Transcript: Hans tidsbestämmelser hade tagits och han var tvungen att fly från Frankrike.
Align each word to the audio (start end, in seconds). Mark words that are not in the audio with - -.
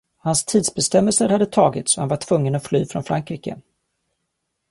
Hans 0.17 0.45
tidsbestämmelser 0.45 1.29
hade 1.29 1.45
tagits 1.45 1.97
och 1.97 2.01
han 2.01 2.09
var 2.09 2.17
tvungen 2.17 2.55
att 2.55 2.67
fly 2.67 2.85
från 2.85 3.03
Frankrike. 3.03 3.57